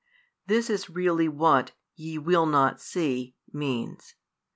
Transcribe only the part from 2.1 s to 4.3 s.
will not see" means.